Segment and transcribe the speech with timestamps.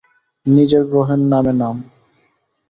[0.45, 1.75] নিজের গ্রহের নামে নাম।